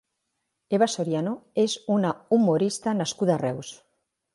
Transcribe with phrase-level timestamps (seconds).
[0.77, 1.35] Eva Soriano
[1.67, 3.77] és una humorista nascuda a Reus.